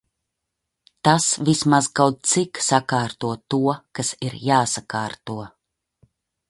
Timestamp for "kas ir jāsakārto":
3.99-5.41